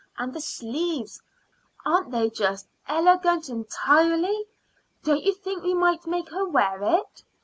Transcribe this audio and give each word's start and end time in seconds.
And 0.17 0.33
the 0.33 0.41
sleeves 0.41 1.21
aren't 1.85 2.09
they 2.09 2.31
just 2.31 2.67
illegant 2.89 3.49
entirely? 3.49 4.45
Don't 5.03 5.21
you 5.23 5.35
think 5.35 5.61
we 5.61 5.75
might 5.75 6.07
make 6.07 6.29
her 6.31 6.43
wear 6.49 6.79
it?" 6.81 7.21